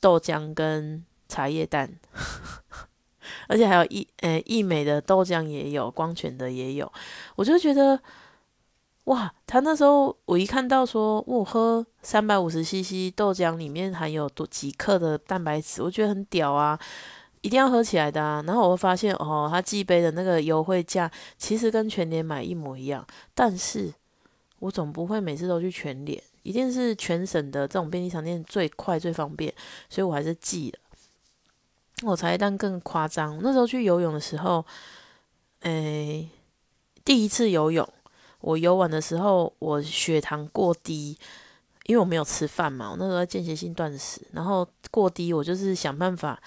[0.00, 1.98] 豆浆跟茶叶蛋，
[3.48, 6.92] 而且还有一诶益美的豆浆也有，光泉的也有。
[7.36, 7.98] 我就觉得
[9.04, 16.78] 哇，他那时候我一看到说我喝三百五十 CC 豆浆里面含有多几克的蛋白质，我觉得很屌啊。
[17.46, 18.42] 一定要喝起来的啊！
[18.44, 23.06] 然后我会发现，哦，它寄杯的那个优惠价其实跟全年买一模一样，
[23.36, 23.94] 但是
[24.58, 29.54] 我总不会每次都去全年，一定是全省的这种便利商店最快最方便，
[29.88, 30.78] 所以我还是寄了。
[32.02, 34.66] 我茶叶蛋更夸张，那时候去游泳的时候，
[35.60, 36.28] 诶，
[37.04, 37.88] 第一次游泳，
[38.40, 41.16] 我游完的时候我血糖过低，
[41.84, 46.42] 因为我没有吃饭嘛，我那时候间歇性断食，然后过低，我就是想办法。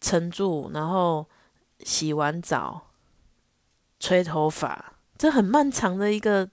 [0.00, 1.26] 撑住，然后
[1.80, 2.88] 洗完澡，
[3.98, 6.48] 吹头发，这很漫长的一个，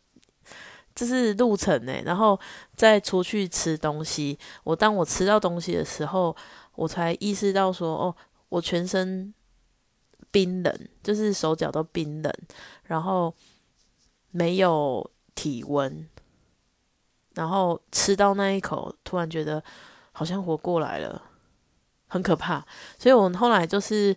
[0.93, 1.93] 这是路程呢。
[2.03, 2.39] 然后
[2.75, 6.35] 再出去吃东西，我当我吃到东西的时候，
[6.75, 8.15] 我才意识到说，哦，
[8.49, 9.33] 我全身
[10.31, 12.33] 冰冷，就是手脚都冰冷，
[12.83, 13.33] 然后
[14.31, 16.09] 没有体温，
[17.35, 19.63] 然后吃到那一口，突然觉得
[20.11, 21.21] 好像活过来了。
[22.07, 22.65] 很可怕，
[22.97, 24.15] 所以我们后来就是，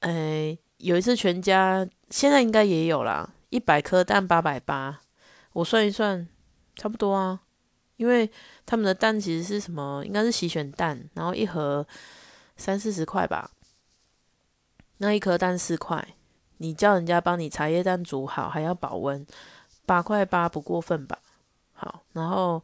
[0.00, 5.00] 诶，有一次全家现在应该也有啦，一百颗蛋八百八，
[5.52, 6.28] 我算一算，
[6.76, 7.40] 差不多啊。
[7.96, 8.28] 因为
[8.66, 10.02] 他们的蛋其实是什么？
[10.04, 11.86] 应该是洗选蛋，然后一盒
[12.56, 13.52] 三四十块吧。
[14.96, 16.04] 那一颗蛋四块，
[16.56, 19.24] 你叫人家帮你茶叶蛋煮好，还要保温，
[19.86, 21.18] 八块八不过分吧？
[21.74, 22.60] 好，然后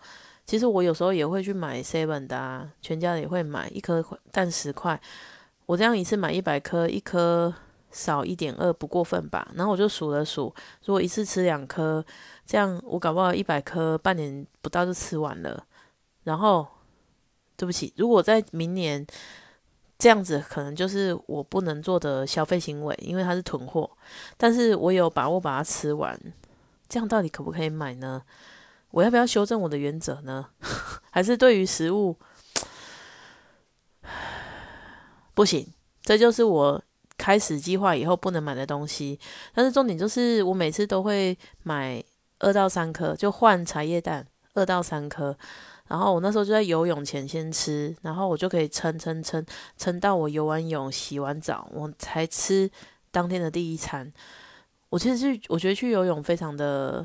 [0.48, 4.98] 其实我有时候也会去买 seven 的啊，全家也会买一颗蛋十块，
[5.66, 7.54] 我这样一次买一百颗，一颗
[7.90, 9.46] 少一点二不过分吧？
[9.54, 10.54] 然后我就数了数，
[10.86, 12.02] 如果一次吃两颗。
[12.46, 15.62] 这样我搞不好一百颗半年不到就吃完了，
[16.24, 16.66] 然后
[17.54, 19.06] 对不起，如果在明年
[19.98, 23.90] 这样子，可能就是我不能做的消费行为，因为它是囤货。
[24.38, 26.18] 但是我有把握把它吃完，
[26.88, 28.22] 这样到底可不可以买呢？
[28.90, 30.46] 我要不要修正我的原则呢？
[31.10, 32.16] 还是对于食物
[35.34, 35.66] 不行？
[36.02, 36.82] 这就是我
[37.16, 39.18] 开始计划以后不能买的东西。
[39.54, 42.02] 但是重点就是我每次都会买。
[42.40, 44.24] 二到三颗就换茶叶蛋，
[44.54, 45.36] 二到三颗，
[45.88, 49.44] 然后我那时候就在游泳前先吃，然后我就可以撑撑撑
[49.76, 52.70] 撑到我游完泳、洗完澡，我才吃
[53.10, 54.12] 当天的第一餐。
[54.88, 57.04] 我其实去，我觉得去游泳非常的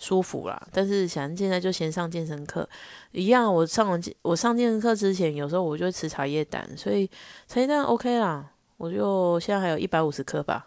[0.00, 2.68] 舒服啦，但是想现在就先上健身课
[3.12, 7.08] 一样，我上完我上健身课之前，有时候我就吃茶叶蛋，所以
[7.46, 10.66] 茶叶蛋 OK 啦，我就现在还有一百五十颗吧，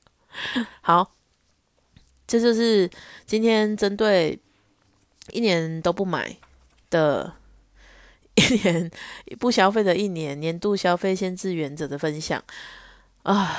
[0.82, 1.10] 好。
[2.26, 2.90] 这就是
[3.26, 4.40] 今天针对
[5.30, 6.34] 一年都不买
[6.88, 7.34] 的
[8.34, 8.90] 一年
[9.38, 12.42] 不消费的一年年度消费限制原则的分享
[13.24, 13.54] 啊，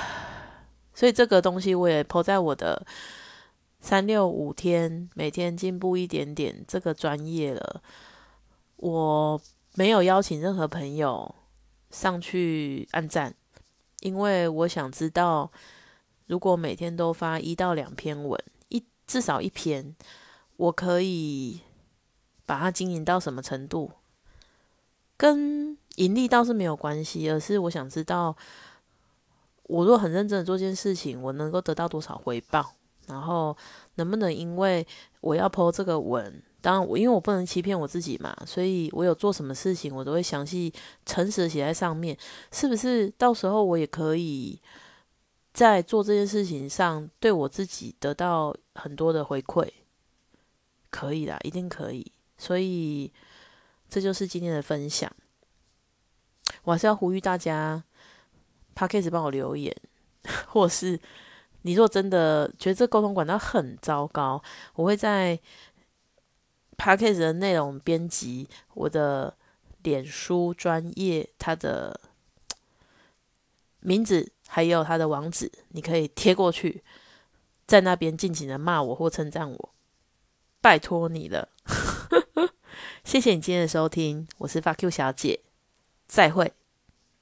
[0.96, 2.84] 所以这个东西我也抛在我的
[3.86, 7.84] 三六五天每天进步一点点这个专业了。
[8.78, 9.40] 我
[9.76, 11.36] 没有邀请任何朋友
[11.92, 13.36] 上去按赞，
[14.00, 15.52] 因为我想知道，
[16.26, 18.44] 如果每天都发一到两篇文。
[18.70, 19.96] 一至少一篇，
[20.58, 21.62] 我可以
[22.48, 23.92] 把它经营到什么程度？
[25.16, 28.36] 跟盈利倒是没有关系，而是我想知道，
[29.62, 32.74] 我若很认真的做件事情，我能够得到多少回报？
[33.08, 33.56] 然后
[33.96, 34.86] 能不能因为
[35.22, 40.74] 我要剖这个文，当然我因为我不能欺骗我自己嘛，所以我有做什么事情，我都会详细
[41.06, 42.18] 诚实的写在上面，
[42.52, 43.10] 是不是？
[43.18, 44.62] 到时候我也可以。
[45.54, 49.66] 在做这件事情上，对我自己得到很多的回馈，
[50.90, 52.12] 可以啦，一定可以。
[52.38, 53.10] 所以
[53.88, 55.10] 这就是今天的分享。
[56.66, 57.82] 我还是要呼吁大家
[58.74, 59.74] p a c k a g e 帮我留言，
[60.48, 61.00] 或是
[61.66, 64.42] 你若真的觉得这沟通管道很糟糕，
[64.76, 65.40] 我会在
[66.78, 69.36] p a c k a g e 的内容编辑我的
[69.82, 72.00] 脸书专业，它的
[73.80, 74.32] 名字。
[74.48, 76.84] 还有他的网址，你可以贴过去，
[77.66, 79.70] 在那边尽情的骂我或称赞我，
[80.62, 81.50] 拜托你了，
[83.04, 85.42] 谢谢你今天的收听，我是发 Q 小姐，
[86.08, 86.54] 再会。